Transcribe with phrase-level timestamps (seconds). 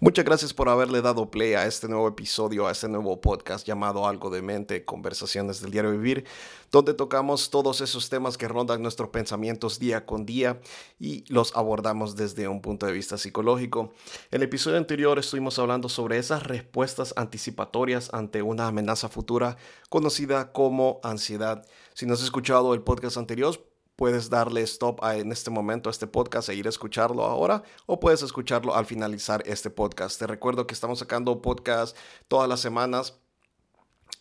[0.00, 4.06] Muchas gracias por haberle dado play a este nuevo episodio, a este nuevo podcast llamado
[4.06, 6.24] Algo de Mente, Conversaciones del Diario Vivir,
[6.70, 10.60] donde tocamos todos esos temas que rondan nuestros pensamientos día con día
[11.00, 13.92] y los abordamos desde un punto de vista psicológico.
[14.30, 19.56] En el episodio anterior estuvimos hablando sobre esas respuestas anticipatorias ante una amenaza futura
[19.88, 21.66] conocida como ansiedad.
[21.94, 23.58] Si no has escuchado el podcast anterior,
[23.98, 27.64] Puedes darle stop a, en este momento a este podcast e ir a escucharlo ahora
[27.84, 30.20] o puedes escucharlo al finalizar este podcast.
[30.20, 31.96] Te recuerdo que estamos sacando podcast
[32.28, 33.18] todas las semanas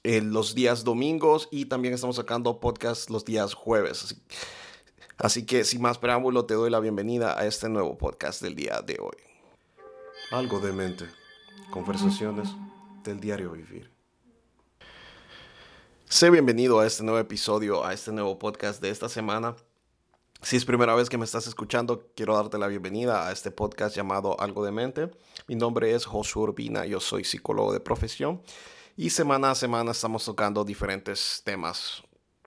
[0.02, 4.02] en los días domingos y también estamos sacando podcast los días jueves.
[4.02, 4.16] Así,
[5.20, 8.82] así que sin más preámbulo te doy la bienvenida a este nuevo podcast del día
[8.82, 9.18] de hoy.
[10.32, 11.06] Algo de mente.
[11.70, 12.50] Conversaciones
[13.04, 13.92] del diario vivir.
[16.10, 19.56] Sé bienvenido a este nuevo episodio, a este nuevo podcast de esta semana.
[20.42, 23.96] Si es primera vez que me estás escuchando, quiero darte la bienvenida a este podcast
[23.96, 25.12] llamado Algo de Mente.
[25.48, 28.42] Mi nombre es Josué Urbina, yo soy psicólogo de profesión
[28.96, 32.04] y semana a semana estamos tocando diferentes temas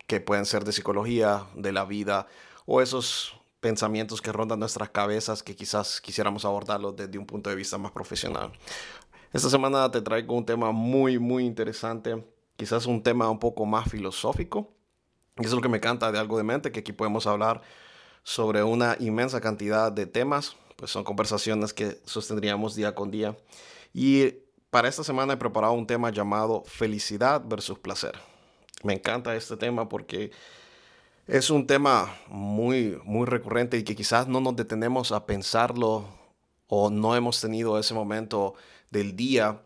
[0.06, 2.28] que pueden ser de psicología, de la vida
[2.64, 7.56] o esos pensamientos que rondan nuestras cabezas que quizás quisiéramos abordarlos desde un punto de
[7.56, 8.52] vista más profesional.
[9.32, 12.24] Esta semana te traigo un tema muy, muy interesante,
[12.56, 14.76] quizás un tema un poco más filosófico
[15.40, 17.62] y eso es lo que me encanta de algo de mente, que aquí podemos hablar
[18.22, 23.36] sobre una inmensa cantidad de temas, pues son conversaciones que sostendríamos día con día.
[23.92, 24.34] Y
[24.70, 28.18] para esta semana he preparado un tema llamado felicidad versus placer.
[28.82, 30.30] Me encanta este tema porque
[31.26, 36.08] es un tema muy, muy recurrente y que quizás no nos detenemos a pensarlo
[36.66, 38.54] o no hemos tenido ese momento
[38.90, 39.60] del día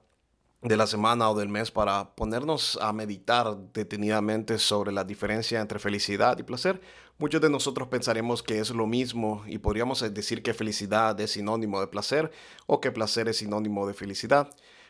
[0.64, 5.78] de la semana o del mes para ponernos a meditar detenidamente sobre la diferencia entre
[5.78, 6.80] felicidad y placer.
[7.18, 11.80] Muchos de nosotros pensaremos que es lo mismo y podríamos decir que felicidad es sinónimo
[11.80, 12.30] de placer
[12.66, 14.48] o que placer es sinónimo de felicidad.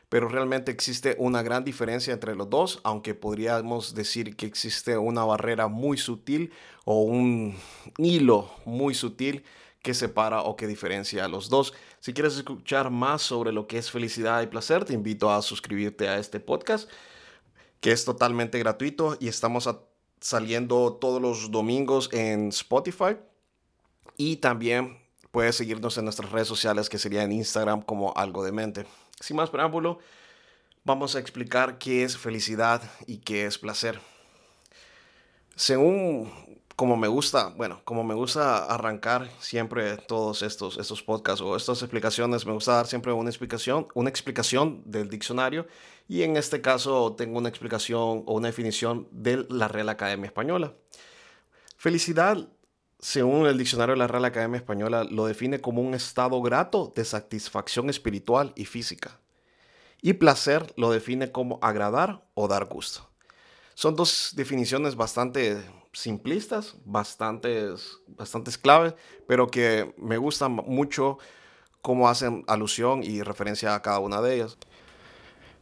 [0.09, 5.25] Pero realmente existe una gran diferencia entre los dos, aunque podríamos decir que existe una
[5.25, 6.53] barrera muy sutil
[6.85, 7.57] o un
[7.99, 9.43] hilo muy sutil
[9.85, 11.75] que separa o que diferencia a los dos.
[12.01, 16.09] Si quieres escuchar más sobre lo que es felicidad y placer, te invito a suscribirte
[16.09, 16.91] a este podcast,
[17.81, 19.69] que es totalmente gratuito y estamos
[20.21, 23.19] saliendo todos los domingos en Spotify.
[24.17, 24.97] Y también
[25.31, 28.87] puedes seguirnos en nuestras redes sociales, que sería en Instagram como algo de mente.
[29.21, 29.99] Sin más preámbulo,
[30.83, 34.01] vamos a explicar qué es felicidad y qué es placer.
[35.57, 36.33] Según
[36.77, 41.83] como me gusta, bueno, como me gusta arrancar siempre todos estos, estos podcasts o estas
[41.83, 45.67] explicaciones, me gusta dar siempre una explicación, una explicación del diccionario
[46.09, 50.75] y en este caso tengo una explicación o una definición de la Real Academia Española.
[51.77, 52.49] Felicidad,
[52.99, 57.05] según el diccionario de la Real Academia Española, lo define como un estado grato de
[57.05, 59.21] satisfacción espiritual y física.
[60.03, 63.09] Y placer lo define como agradar o dar gusto.
[63.75, 65.63] Son dos definiciones bastante
[65.95, 68.95] simplistas, bastantes, bastantes claves,
[69.27, 71.19] pero que me gustan mucho
[71.81, 74.59] cómo hacen alusión y referencia a cada una de ellas.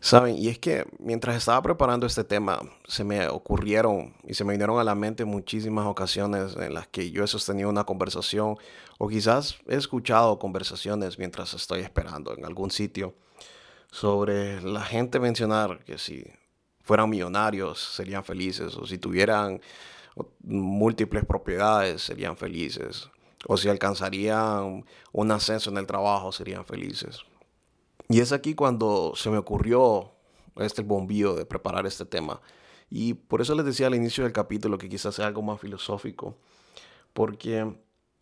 [0.01, 4.53] Saben, y es que mientras estaba preparando este tema, se me ocurrieron y se me
[4.55, 8.57] vinieron a la mente muchísimas ocasiones en las que yo he sostenido una conversación
[8.99, 13.15] o quizás he escuchado conversaciones mientras estoy esperando en algún sitio
[13.93, 16.25] sobre la gente mencionar que si
[16.83, 19.61] fueran millonarios serían felices o si tuvieran
[20.43, 23.09] múltiples propiedades serían felices.
[23.47, 27.21] O si alcanzarían un ascenso en el trabajo serían felices.
[28.09, 30.13] Y es aquí cuando se me ocurrió
[30.57, 32.41] este bombillo de preparar este tema.
[32.89, 36.37] Y por eso les decía al inicio del capítulo que quizás sea algo más filosófico.
[37.15, 37.75] Porque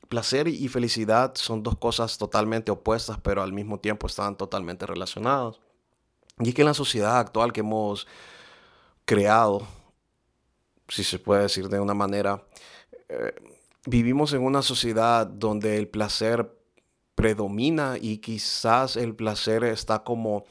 [0.09, 5.61] placer y felicidad son dos cosas totalmente opuestas, pero al mismo tiempo están totalmente relacionadas.
[6.39, 8.07] Y es que en la sociedad actual que hemos
[9.05, 9.67] creado,
[10.89, 12.45] si se puede decir de una manera,
[13.09, 13.35] eh,
[13.87, 16.57] vivimos en una sociedad donde el placer
[17.15, 20.45] predomina y quizás el placer está como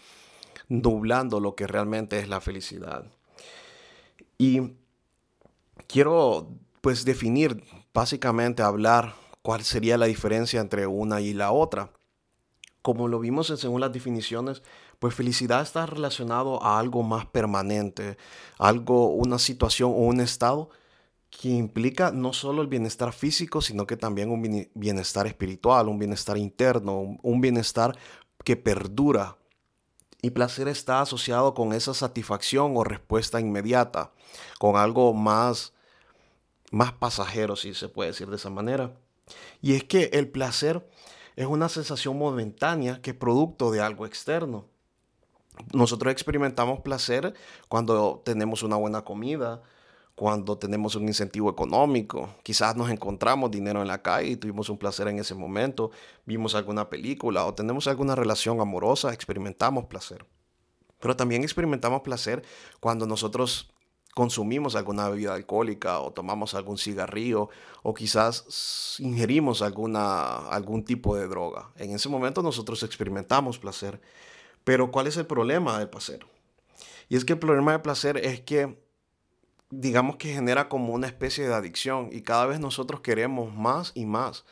[0.68, 3.06] nublando lo que realmente es la felicidad.
[4.38, 4.74] Y
[5.88, 6.50] quiero
[6.82, 7.64] pues definir,
[7.94, 11.92] básicamente hablar cuál sería la diferencia entre una y la otra.
[12.82, 14.64] Como lo vimos según las definiciones,
[15.00, 18.18] pues felicidad está relacionado a algo más permanente,
[18.58, 20.70] algo, una situación o un estado
[21.30, 26.38] que implica no solo el bienestar físico, sino que también un bienestar espiritual, un bienestar
[26.38, 27.98] interno, un bienestar
[28.44, 29.38] que perdura.
[30.22, 34.12] Y placer está asociado con esa satisfacción o respuesta inmediata,
[34.58, 35.74] con algo más,
[36.72, 38.98] más pasajero, si se puede decir de esa manera.
[39.62, 40.86] Y es que el placer
[41.38, 44.68] es una sensación momentánea que es producto de algo externo.
[45.74, 47.34] Nosotros experimentamos placer
[47.68, 49.62] cuando tenemos una buena comida,
[50.16, 52.36] cuando tenemos un incentivo económico.
[52.44, 55.92] Quizás nos encontramos dinero en la calle y tuvimos un placer en ese momento,
[56.26, 60.26] vimos alguna película o tenemos alguna relación amorosa, experimentamos placer.
[61.00, 62.44] Pero también experimentamos placer
[62.82, 63.72] cuando nosotros
[64.14, 67.50] consumimos alguna bebida alcohólica o tomamos algún cigarrillo
[67.84, 71.72] o quizás ingerimos alguna, algún tipo de droga.
[71.78, 74.02] En ese momento nosotros experimentamos placer.
[74.70, 76.28] Pero ¿cuál es el problema del placer?
[77.08, 78.78] Y es que el problema del placer es que
[79.72, 84.06] digamos que genera como una especie de adicción y cada vez nosotros queremos más y
[84.06, 84.46] más.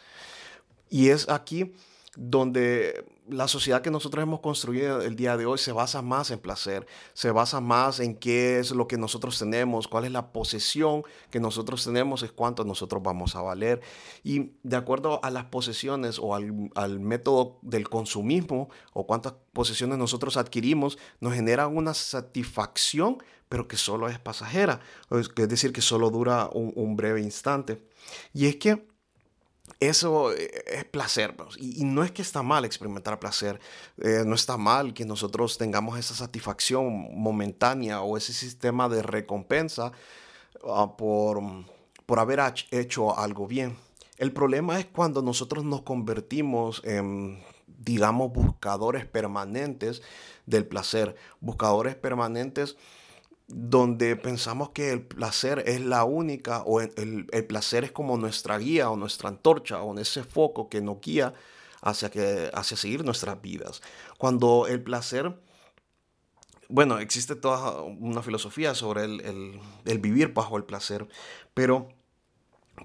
[0.90, 1.76] Y es aquí
[2.16, 6.40] donde la sociedad que nosotros hemos construido el día de hoy se basa más en
[6.40, 11.04] placer, se basa más en qué es lo que nosotros tenemos, cuál es la posesión
[11.30, 13.82] que nosotros tenemos, es cuánto nosotros vamos a valer.
[14.24, 19.98] Y de acuerdo a las posesiones o al, al método del consumismo o cuántas posesiones
[19.98, 23.18] nosotros adquirimos, nos genera una satisfacción,
[23.50, 24.80] pero que solo es pasajera,
[25.10, 27.82] es decir, que solo dura un, un breve instante.
[28.34, 28.86] Y es que
[29.80, 31.36] eso eh, es placer.
[31.58, 33.60] Y, no es que está mal experimentar placer.
[33.98, 39.92] Eh, no está mal que nosotros tengamos esa satisfacción momentánea o ese sistema de recompensa
[40.68, 41.42] ah, por,
[42.06, 42.40] por haber
[42.72, 43.78] hecho algo bien.
[44.18, 50.02] El problema es cuando nosotros nos convertimos en, digamos, buscadores permanentes
[50.48, 51.16] del placer.
[51.40, 52.78] Buscadores permanentes
[53.48, 58.90] donde pensamos que el placer es la única o el, placer es como nuestra guía
[58.90, 61.34] o nuestra antorcha o ese foco que nos guía
[61.82, 63.82] hacia, que, hacia seguir nuestras vidas.
[64.18, 65.40] Cuando el placer,
[66.68, 69.62] bueno, existe toda una filosofía sobre el,
[70.00, 71.08] vivir bajo el placer,
[71.54, 71.88] pero,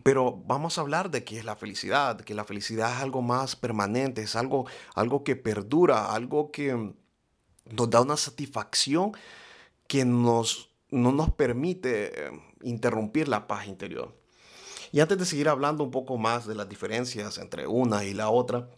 [0.05, 3.57] pero vamos a hablar de qué es la felicidad, que la felicidad es algo más
[3.57, 6.95] permanente, es algo, algo que perdura, algo que
[7.65, 9.13] nos da una satisfacción
[9.93, 12.31] que nos, no nos permite eh,
[12.63, 14.17] interrumpir la paz interior.
[14.91, 18.31] Y antes de seguir hablando un poco más de las diferencias entre una y la
[18.31, 18.71] otra,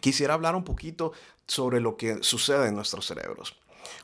[0.00, 1.10] quisiera hablar un poquito
[1.48, 3.56] sobre lo que sucede en nuestros cerebros.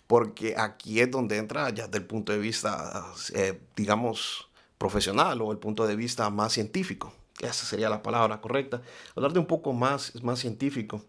[0.09, 5.53] Porque aquí es donde entra ya desde el punto de vista, eh, digamos, profesional o
[5.53, 7.13] el punto de vista más científico.
[7.39, 8.83] Esa sería la palabra correcta.
[9.15, 11.05] Hablar de un poco más, más científico.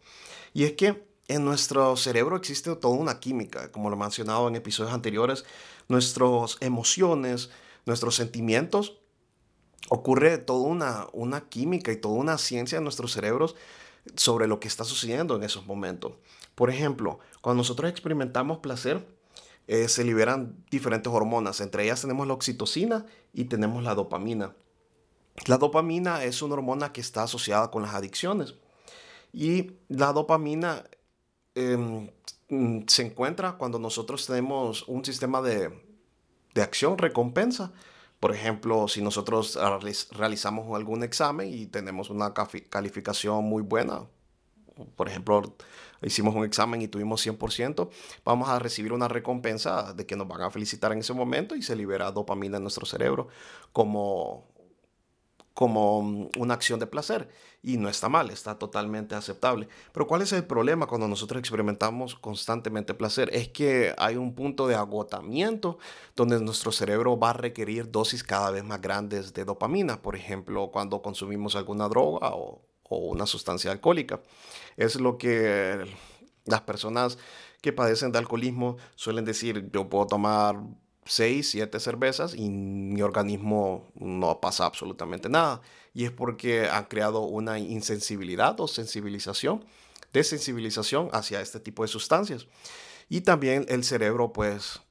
[0.54, 4.94] Y es que en nuestro cerebro existe toda una química, como lo mencionado en episodios
[4.94, 5.46] anteriores,
[5.90, 7.50] nuestras emociones,
[7.86, 9.00] nuestros sentimientos,
[9.90, 13.56] ocurre toda una, una química y toda una ciencia en nuestros cerebros
[14.16, 16.14] sobre lo que está sucediendo en esos momentos.
[16.56, 19.06] Por ejemplo, cuando nosotros experimentamos placer,
[19.68, 21.60] eh, se liberan diferentes hormonas.
[21.60, 24.56] Entre ellas tenemos la oxitocina y tenemos la dopamina.
[25.46, 28.56] La dopamina es una hormona que está asociada con las adicciones.
[29.34, 30.86] Y la dopamina
[31.60, 32.12] Em,
[32.50, 35.72] mm, se encuentra cuando nosotros tenemos un sistema de,
[36.54, 37.72] de acción recompensa.
[38.20, 39.58] Por ejemplo, si nosotros
[40.12, 42.32] realizamos algún examen y tenemos una
[42.70, 44.06] calificación muy buena,
[44.96, 45.56] por ejemplo,
[46.04, 47.90] hicimos un examen y tuvimos 100%,
[48.24, 51.64] vamos a recibir una recompensa de que nos van a felicitar en ese momento y
[51.64, 53.30] se libera dopamina en nuestro cerebro
[53.72, 54.48] como
[55.58, 57.30] como una acción de placer
[57.64, 59.68] y no está mal, está totalmente aceptable.
[59.92, 63.32] Pero ¿cuál es el problema cuando nosotros experimentamos constantemente placer?
[63.34, 65.80] Es que hay un punto de agotamiento
[66.16, 70.70] donde nuestro cerebro va a requerir dosis cada vez más grandes de dopamina, por ejemplo,
[70.70, 74.22] cuando consumimos alguna droga o una sustancia alcohólica.
[74.76, 75.86] Es lo que
[76.46, 77.18] las personas
[77.62, 80.62] que padecen de alcoholismo suelen decir, yo puedo tomar
[81.08, 85.62] 6, 7 cervezas y mi organismo no pasa absolutamente nada.
[85.94, 89.66] Y es porque han creado una insensibilidad o sensibilización,
[90.14, 92.48] desensibilización hacia este tipo de sustancias.
[93.10, 94.82] Y también el cerebro, pues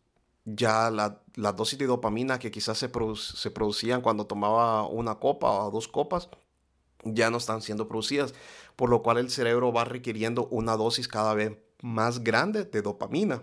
[0.44, 1.20] ya la,
[1.52, 6.28] dosis de dopamina que quizás se, se producían cuando tomaba una copa o dos copas,
[7.04, 8.34] ya no están siendo producidas,
[8.74, 13.42] por lo cual el cerebro va requiriendo una dosis cada vez más grande de dopamina.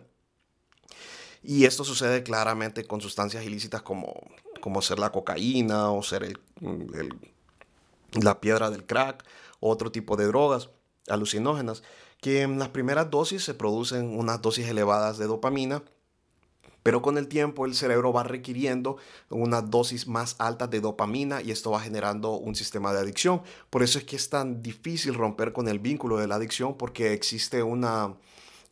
[1.43, 4.13] Y esto sucede claramente con sustancias ilícitas como,
[4.61, 6.39] como ser la cocaína o ser el,
[8.13, 9.25] la piedra del crack
[9.59, 10.69] otro tipo de drogas
[11.07, 11.83] alucinógenas,
[12.21, 15.83] que en las primeras dosis se producen unas dosis elevadas de dopamina,
[16.83, 18.97] pero con el tiempo el cerebro va requiriendo
[19.29, 23.41] unas dosis más altas de dopamina y esto va generando un sistema de adicción.
[23.69, 27.13] Por eso es que es tan difícil romper con el vínculo de la adicción porque
[27.13, 28.15] existe una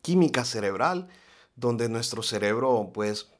[0.02, 1.08] química cerebral
[1.62, 3.30] donde nuestro cerebro pues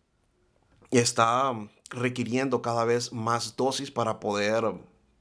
[0.93, 1.53] está
[1.91, 4.65] requiriendo cada vez más dosis para poder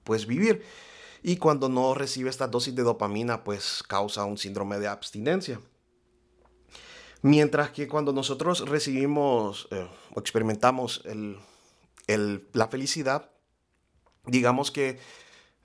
[0.03, 0.63] pues vivir.
[1.23, 5.59] Y cuando no recibe esta dosis de dopamina, pues causa un síndrome de abstinencia.
[7.23, 11.03] Mientras que cuando nosotros recibimos eh, o experimentamos
[12.07, 13.31] la felicidad,
[14.25, 14.99] digamos que,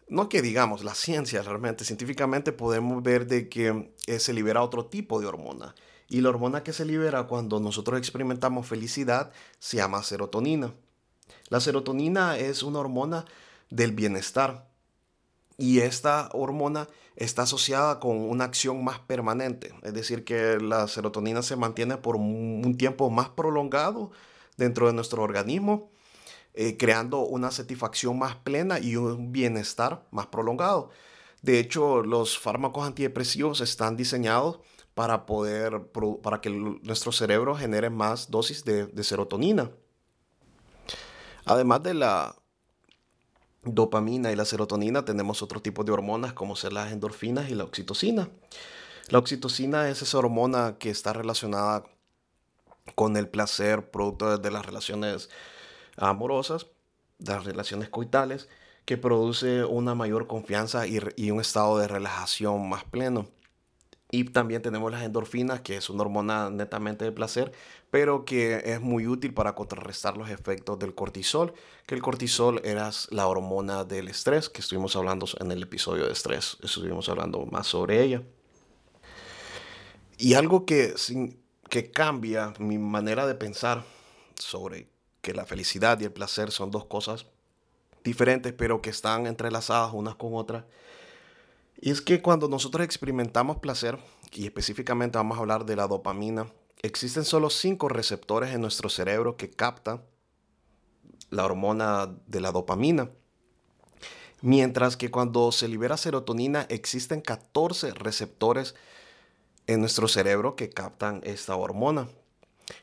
[0.09, 4.87] no que digamos, la ciencia realmente, científicamente podemos ver de que eh, se libera otro
[4.87, 5.75] tipo de hormona.
[6.09, 10.73] Y la hormona que se libera cuando nosotros experimentamos felicidad se llama serotonina.
[11.49, 13.25] La serotonina es una hormona
[13.71, 14.69] del bienestar.
[15.59, 16.87] Y esta hormona
[17.17, 22.17] está asociada con una acción más permanente, es decir, que la serotonina se mantiene por
[22.17, 24.11] un tiempo más prolongado
[24.59, 25.91] dentro de nuestro organismo,
[26.53, 30.91] eh, creando una satisfacción más plena y un bienestar más prolongado.
[31.43, 34.61] De hecho, los fármacos antidepresivos están diseñados
[34.97, 35.91] para poder,
[36.23, 39.71] para que nuestro cerebro genere más dosis de, serotonina.
[41.45, 42.35] Además de la
[43.63, 47.65] dopamina y la serotonina, tenemos otro tipo de hormonas como ser las endorfinas y la
[47.65, 48.31] oxitocina.
[49.11, 51.85] La oxitocina es esa hormona que está relacionada
[52.95, 55.29] con el placer producto de las relaciones
[55.99, 56.69] amorosas,
[57.19, 58.49] las relaciones coitales,
[58.87, 63.29] que produce una mayor confianza y un estado de relajación más pleno.
[64.11, 67.53] Y también tenemos las endorfinas, que es una hormona netamente de placer,
[67.91, 71.53] pero que es muy útil para contrarrestar los efectos del cortisol,
[71.87, 76.13] que el cortisol era la hormona del estrés, que estuvimos hablando en el episodio de
[76.13, 78.23] estrés, estuvimos hablando más sobre ella.
[80.19, 80.95] Y algo que,
[81.69, 83.85] que cambia mi manera de pensar
[84.39, 84.89] sobre
[85.21, 87.27] que la felicidad y el placer son dos cosas
[88.05, 90.65] diferentes, pero que están entrelazadas unas con otras,
[91.81, 93.99] y es que cuando nosotros experimentamos placer,
[94.33, 96.47] y específicamente vamos a hablar de la dopamina,
[96.83, 100.03] existen solo cinco receptores en nuestro cerebro que captan
[101.31, 103.11] la hormona de la dopamina.
[104.43, 108.75] Mientras que cuando se libera serotonina existen 14 receptores
[109.67, 112.09] en nuestro cerebro que captan esta hormona.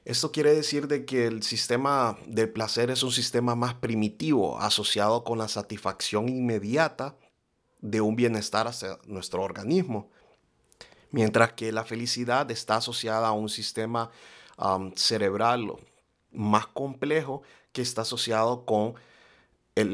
[0.06, 5.24] Esto quiere decir de que el sistema del placer es un sistema más primitivo asociado
[5.24, 7.16] con la satisfacción inmediata
[7.84, 10.10] de un bienestar hacia nuestro organismo.
[11.12, 14.10] Mientras que la felicidad está asociada a un sistema
[14.96, 15.74] cerebral
[16.32, 18.96] más complejo que está asociado con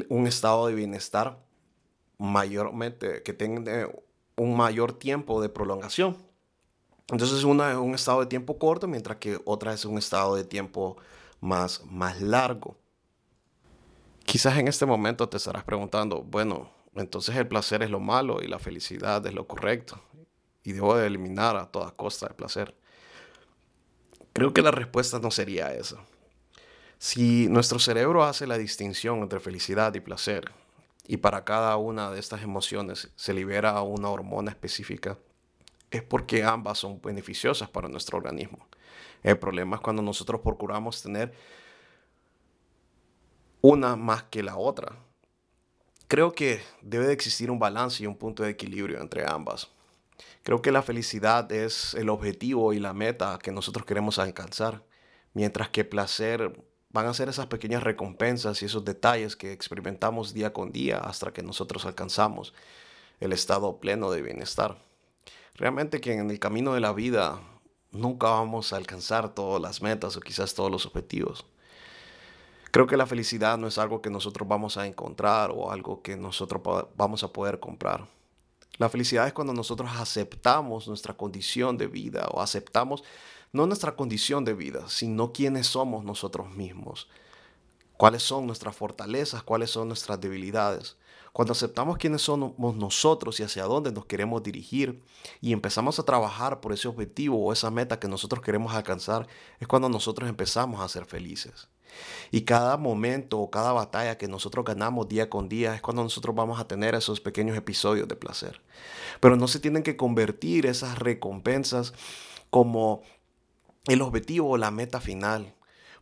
[0.09, 1.39] un estado de bienestar
[2.17, 3.89] mayormente, que tenga
[4.37, 6.15] un mayor tiempo de prolongación.
[7.09, 10.43] Entonces una es un estado de tiempo corto, mientras que otra es un estado de
[10.43, 10.95] tiempo
[11.41, 12.77] más, más largo.
[14.25, 18.47] Quizás en este momento te estarás preguntando, bueno, entonces el placer es lo malo y
[18.47, 20.01] la felicidad es lo correcto.
[20.63, 22.75] Y debo de eliminar a toda costa el placer.
[24.33, 25.97] Creo que la respuesta no sería esa.
[26.97, 30.51] Si nuestro cerebro hace la distinción entre felicidad y placer,
[31.07, 35.17] y para cada una de estas emociones se libera una hormona específica,
[35.89, 38.67] es porque ambas son beneficiosas para nuestro organismo.
[39.23, 41.33] El problema es cuando nosotros procuramos tener
[43.61, 44.95] una más que la otra
[46.09, 49.67] Creo que debe de existir un balance y un punto de equilibrio entre ambas.
[50.41, 54.83] Creo que la felicidad es el objetivo y la meta que nosotros queremos alcanzar,
[55.35, 56.51] mientras que placer
[56.89, 61.31] van a ser esas pequeñas recompensas y esos detalles que experimentamos día con día hasta
[61.31, 62.55] que nosotros alcanzamos
[63.19, 64.79] el estado pleno de bienestar.
[65.53, 67.39] Realmente que en el camino de la vida
[67.91, 71.45] nunca vamos a alcanzar todas las metas o quizás todos los objetivos.
[72.71, 76.15] Creo que la felicidad no es algo que nosotros vamos a encontrar o algo que
[76.15, 76.61] nosotros
[76.95, 78.07] vamos a poder comprar.
[78.77, 83.03] La felicidad es cuando nosotros aceptamos nuestra condición de vida o aceptamos
[83.51, 87.09] no nuestra condición de vida, sino quiénes somos nosotros mismos,
[87.97, 90.97] cuáles son nuestras fortalezas, cuáles son nuestras debilidades.
[91.33, 95.03] Cuando aceptamos quiénes somos nosotros y hacia dónde nos queremos dirigir
[95.41, 99.27] y empezamos a trabajar por ese objetivo o esa meta que nosotros queremos alcanzar,
[99.59, 101.67] es cuando nosotros empezamos a ser felices.
[102.31, 106.35] Y cada momento o cada batalla que nosotros ganamos día con día es cuando nosotros
[106.35, 108.61] vamos a tener esos pequeños episodios de placer.
[109.19, 111.93] Pero no se tienen que convertir esas recompensas
[112.49, 113.01] como
[113.87, 115.53] el objetivo o la meta final.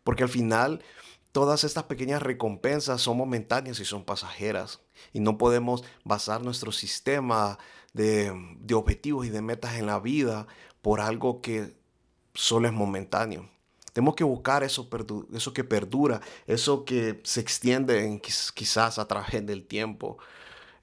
[0.03, 0.84] Porque al final
[1.32, 4.82] todas estas pequeñas recompensas son momentáneas y son pasajeras.
[5.13, 7.60] Y no podemos basar nuestro sistema
[7.94, 10.48] de, de objetivos y de metas en la vida
[10.82, 11.75] por algo que
[12.34, 13.50] solo es momentáneo.
[13.97, 14.87] Tenemos que buscar eso,
[15.55, 20.19] que perdura, eso que se extiende en, quizás a través del tiempo.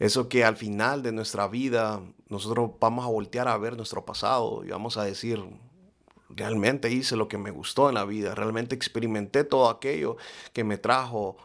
[0.00, 4.64] Eso que al final de nuestra vida nosotros vamos a voltear a ver nuestro pasado
[4.64, 5.40] y vamos a decir,
[6.28, 10.16] realmente hice lo que me gustó en la vida, realmente experimenté todo aquello
[10.52, 11.37] que me trajo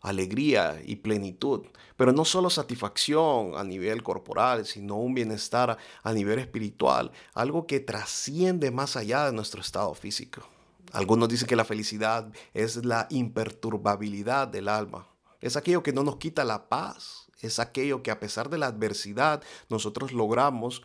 [0.00, 1.66] alegría y plenitud,
[1.98, 7.78] pero no solo satisfacción a nivel corporal, sino un bienestar a nivel espiritual, algo que
[7.78, 10.48] trasciende más allá de nuestro estado físico.
[10.92, 15.08] Algunos dicen que la felicidad es la imperturbabilidad del alma,
[15.40, 18.66] es aquello que no nos quita la paz, es aquello que a pesar de la
[18.66, 20.82] adversidad nosotros logramos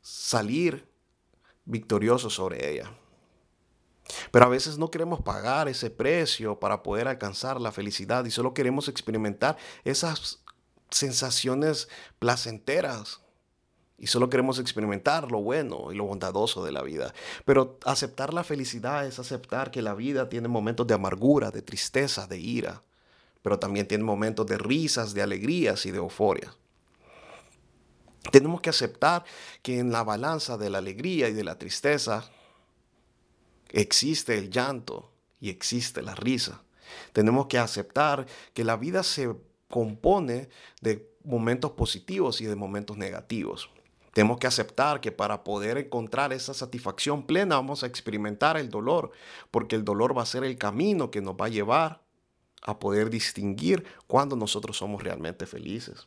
[0.00, 0.88] salir
[1.64, 2.92] victoriosos sobre ella.
[4.30, 8.54] Pero a veces no queremos pagar ese precio para poder alcanzar la felicidad y solo
[8.54, 10.42] queremos experimentar esas
[10.90, 11.88] sensaciones
[12.18, 13.20] placenteras.
[14.00, 17.12] Y solo queremos experimentar lo bueno y lo bondadoso de la vida.
[17.44, 22.26] Pero aceptar la felicidad es aceptar que la vida tiene momentos de amargura, de tristeza,
[22.26, 22.82] de ira.
[23.42, 26.54] Pero también tiene momentos de risas, de alegrías y de euforia.
[28.32, 29.24] Tenemos que aceptar
[29.60, 32.30] que en la balanza de la alegría y de la tristeza
[33.68, 35.10] existe el llanto
[35.42, 36.62] y existe la risa.
[37.12, 39.34] Tenemos que aceptar que la vida se
[39.68, 40.48] compone
[40.80, 43.70] de momentos positivos y de momentos negativos.
[44.12, 49.12] Tenemos que aceptar que para poder encontrar esa satisfacción plena vamos a experimentar el dolor,
[49.50, 52.02] porque el dolor va a ser el camino que nos va a llevar
[52.62, 56.06] a poder distinguir cuando nosotros somos realmente felices.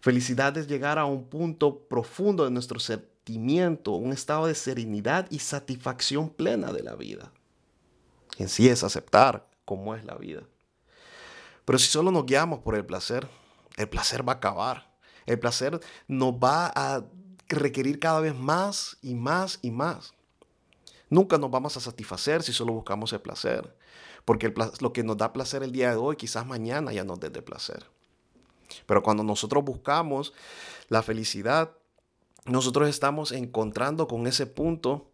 [0.00, 3.14] Felicidad es llegar a un punto profundo de nuestro ser
[3.86, 7.32] un estado de serenidad y satisfacción plena de la vida.
[8.38, 10.42] En sí es aceptar cómo es la vida.
[11.64, 13.26] Pero si solo nos guiamos por el placer,
[13.76, 14.93] el placer va a acabar.
[15.26, 17.04] El placer nos va a
[17.48, 20.14] requerir cada vez más y más y más.
[21.10, 23.76] Nunca nos vamos a satisfacer si solo buscamos el placer,
[24.24, 27.30] porque lo que nos da placer el día de hoy, quizás mañana ya nos dé
[27.30, 27.84] de placer.
[28.86, 30.32] Pero cuando nosotros buscamos
[30.88, 31.72] la felicidad,
[32.46, 35.10] nosotros estamos encontrando con ese punto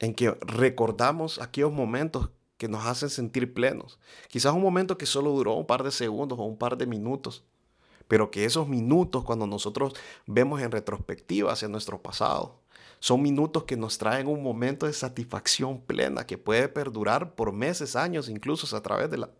[0.00, 3.98] en que recordamos aquellos momentos que nos hacen sentir plenos.
[4.28, 7.44] Quizás un momento que solo duró un par de segundos o un par de minutos,
[8.08, 9.94] pero que esos minutos cuando nosotros
[10.26, 12.60] vemos en retrospectiva hacia nuestro pasado,
[13.00, 17.94] son minutos que nos traen un momento de satisfacción plena que puede perdurar por meses,
[17.94, 19.30] años, incluso a través de la,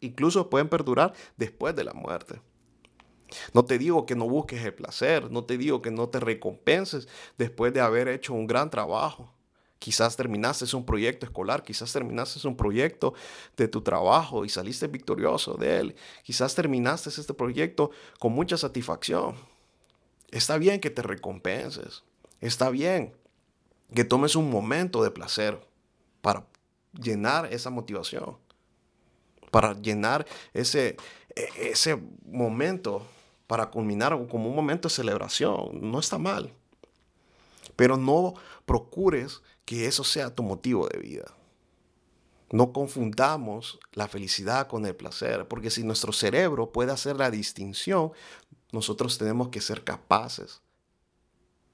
[0.00, 2.40] incluso pueden perdurar después de la muerte.
[3.52, 7.08] No te digo que no busques el placer, no te digo que no te recompenses
[7.36, 9.34] después de haber hecho un gran trabajo.
[9.78, 13.14] Quizás terminaste un proyecto escolar, quizás terminaste un proyecto
[13.56, 15.96] de tu trabajo y saliste victorioso de él.
[16.24, 19.36] Quizás terminaste este proyecto con mucha satisfacción.
[20.30, 22.02] Está bien que te recompenses.
[22.40, 23.14] Está bien
[23.94, 25.60] que tomes un momento de placer
[26.20, 26.46] para
[26.92, 28.36] llenar esa motivación,
[29.50, 30.96] para llenar ese,
[31.34, 33.06] e, ese momento
[33.46, 35.80] para culminar como un momento de celebración.
[35.80, 36.52] No está mal.
[37.76, 38.34] Pero no
[38.66, 41.34] procures que eso sea tu motivo de vida.
[42.50, 48.12] No confundamos la felicidad con el placer, porque si nuestro cerebro puede hacer la distinción,
[48.72, 50.62] nosotros tenemos que ser capaces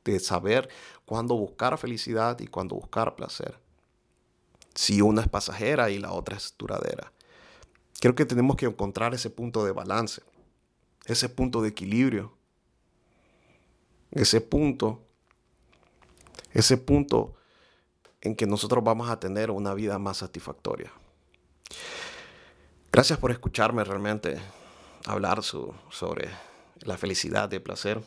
[0.04, 0.68] de saber
[1.06, 3.60] cuándo buscar felicidad y cuándo buscar placer.
[4.74, 7.12] Si una es pasajera y la otra es duradera.
[8.00, 10.20] Creo que tenemos que encontrar ese punto de balance
[11.06, 12.32] ese punto de equilibrio,
[14.10, 15.06] ese punto,
[16.50, 17.36] ese punto
[18.24, 20.90] en que nosotros vamos a tener una vida más satisfactoria.
[22.90, 24.38] Gracias por escucharme realmente
[25.06, 26.30] hablar sobre
[26.80, 28.00] la felicidad y el placer.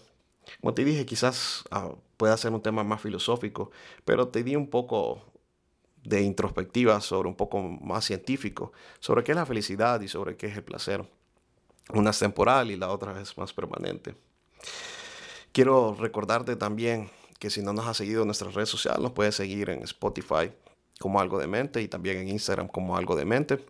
[0.61, 3.71] Como te dije, quizás ah, pueda ser un tema más filosófico,
[4.05, 5.21] pero te di un poco
[6.03, 10.47] de introspectiva sobre un poco más científico, sobre qué es la felicidad y sobre qué
[10.47, 11.07] es el placer.
[11.93, 14.15] Una es temporal y la otra es más permanente.
[15.51, 19.35] Quiero recordarte también que si no nos has seguido en nuestras redes sociales, nos puedes
[19.35, 20.51] seguir en Spotify
[20.99, 23.63] como algo de mente y también en Instagram como algo de mente.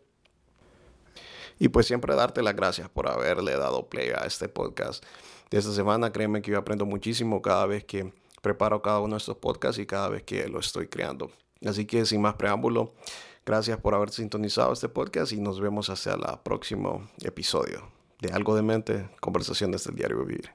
[1.60, 5.04] Y pues siempre darte las gracias por haberle dado play a este podcast
[5.50, 6.12] de esta semana.
[6.12, 9.86] Créeme que yo aprendo muchísimo cada vez que preparo cada uno de estos podcasts y
[9.86, 11.32] cada vez que lo estoy creando.
[11.66, 12.94] Así que sin más preámbulo,
[13.46, 18.56] gracias por haber sintonizado este podcast y nos vemos hasta el próximo episodio de Algo
[18.56, 20.52] de Mente, conversaciones del diario vivir.